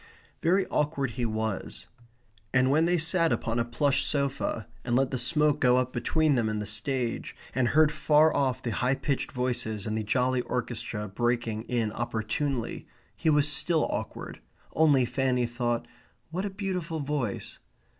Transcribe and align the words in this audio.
Very 0.41 0.65
awkward 0.69 1.11
he 1.11 1.27
was. 1.27 1.85
And 2.55 2.71
when 2.71 2.85
they 2.85 2.97
sat 2.97 3.31
upon 3.31 3.59
a 3.59 3.63
plush 3.63 4.03
sofa 4.03 4.67
and 4.83 4.95
let 4.95 5.11
the 5.11 5.17
smoke 5.19 5.59
go 5.59 5.77
up 5.77 5.93
between 5.93 6.33
them 6.33 6.49
and 6.49 6.59
the 6.59 6.65
stage, 6.65 7.35
and 7.53 7.67
heard 7.67 7.91
far 7.91 8.33
off 8.35 8.63
the 8.63 8.71
high 8.71 8.95
pitched 8.95 9.31
voices 9.31 9.85
and 9.85 9.95
the 9.95 10.01
jolly 10.03 10.41
orchestra 10.41 11.07
breaking 11.07 11.65
in 11.65 11.91
opportunely 11.91 12.87
he 13.15 13.29
was 13.29 13.47
still 13.47 13.85
awkward, 13.91 14.39
only 14.73 15.05
Fanny 15.05 15.45
thought: 15.45 15.87
"What 16.31 16.45
a 16.45 16.49
beautiful 16.49 16.99
voice!" 17.01 17.59